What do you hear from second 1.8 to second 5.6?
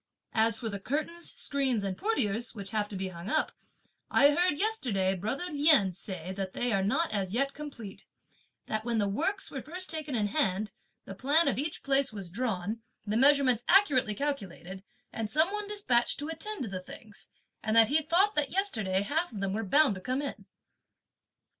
and portieres, which have to be hung up, I heard yesterday brother